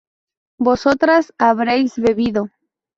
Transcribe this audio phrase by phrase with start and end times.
[0.57, 2.49] vosotras habréis bebido